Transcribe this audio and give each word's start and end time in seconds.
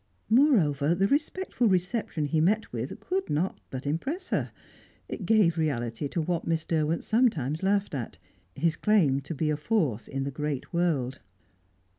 Moreover, 0.31 0.95
the 0.95 1.07
respectful 1.07 1.67
reception 1.67 2.25
he 2.25 2.41
met 2.41 2.73
with 2.73 2.99
could 2.99 3.29
not 3.29 3.59
but 3.69 3.85
impress 3.85 4.29
her; 4.29 4.51
it 5.07 5.27
gave 5.27 5.59
reality 5.59 6.07
to 6.07 6.21
what 6.23 6.47
Miss 6.47 6.65
Derwent 6.65 7.03
sometimes 7.03 7.61
laughed 7.61 7.93
at, 7.93 8.17
his 8.55 8.75
claim 8.75 9.19
to 9.21 9.35
be 9.35 9.51
a 9.51 9.57
force 9.57 10.07
in 10.07 10.23
the 10.23 10.31
great 10.31 10.73
world. 10.73 11.19